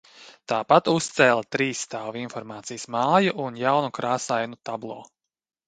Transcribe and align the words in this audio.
Tāpat 0.53 0.87
uzcēla 0.93 1.43
trīsstāvu 1.57 2.21
informācijas 2.23 2.87
māju 2.97 3.37
un 3.47 3.63
jaunu 3.67 3.95
krāsainu 4.01 4.61
tablo. 4.73 5.01